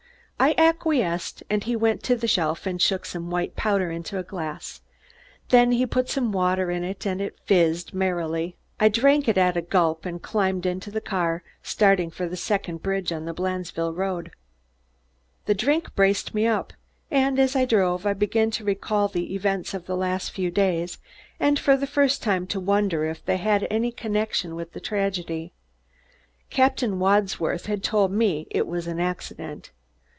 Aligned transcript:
I 0.43 0.55
acquiesced, 0.57 1.43
and 1.51 1.63
he 1.65 1.75
went 1.75 2.01
to 2.01 2.15
the 2.15 2.27
shelf 2.27 2.65
and 2.65 2.81
shook 2.81 3.05
some 3.05 3.29
white 3.29 3.55
powder 3.55 3.91
into 3.91 4.17
a 4.17 4.23
glass. 4.23 4.81
Then 5.49 5.71
he 5.71 5.85
put 5.85 6.09
some 6.09 6.31
water 6.31 6.65
with 6.65 6.81
it 6.83 7.05
and 7.05 7.21
it 7.21 7.37
phizzed 7.45 7.93
merrily. 7.93 8.55
I 8.79 8.89
drank 8.89 9.27
it 9.27 9.37
at 9.37 9.55
a 9.55 9.61
gulp 9.61 10.03
and, 10.03 10.19
climbing 10.19 10.63
into 10.63 10.89
the 10.89 10.99
car, 10.99 11.43
started 11.61 12.15
for 12.15 12.27
the 12.27 12.35
second 12.35 12.81
bridge 12.81 13.11
on 13.11 13.25
the 13.25 13.35
Blandesville 13.35 13.93
Road. 13.93 14.31
The 15.45 15.53
drink 15.53 15.93
braced 15.93 16.33
me 16.33 16.47
up 16.47 16.73
and 17.11 17.37
as 17.37 17.55
I 17.55 17.65
drove 17.65 18.07
I 18.07 18.13
began 18.13 18.49
to 18.49 18.63
recall 18.63 19.09
the 19.09 19.35
events 19.35 19.75
of 19.75 19.85
the 19.85 19.95
last 19.95 20.31
few 20.31 20.49
days, 20.49 20.97
and 21.39 21.59
for 21.59 21.77
the 21.77 21.85
first 21.85 22.23
time 22.23 22.47
to 22.47 22.59
wonder 22.59 23.05
if 23.05 23.23
they 23.23 23.37
had 23.37 23.67
any 23.69 23.91
connection 23.91 24.55
with 24.55 24.73
the 24.73 24.79
tragedy. 24.79 25.53
Captain 26.49 26.97
Wadsworth 26.97 27.67
had 27.67 27.83
told 27.83 28.11
me 28.11 28.47
it 28.49 28.65
was 28.65 28.87
an 28.87 28.99
accident. 28.99 29.69